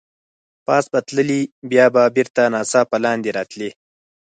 [0.65, 3.69] پاس به تللې، بیا به بېرته ناڅاپه لاندې راتلې.